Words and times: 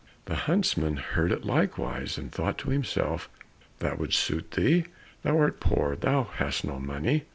The 0.25 0.33
huntsman 0.33 0.97
heard 0.97 1.31
it 1.31 1.45
likewise, 1.45 2.17
and 2.17 2.31
thought 2.31 2.57
to 2.57 2.71
himself, 2.71 3.29
"That 3.77 3.99
would 3.99 4.15
suit 4.15 4.49
thee. 4.49 4.85
Thou 5.21 5.37
art 5.37 5.59
poor, 5.59 5.95
and 6.01 6.25
hast 6.27 6.65
no 6.65 6.79
money." 6.79 7.25